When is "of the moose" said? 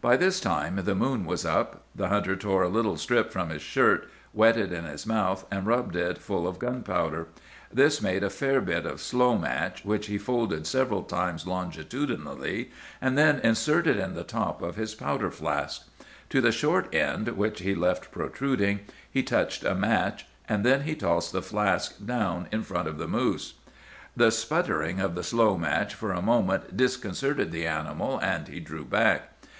22.88-23.54